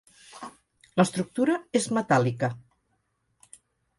[1.01, 2.51] L'estructura és metàl·lica.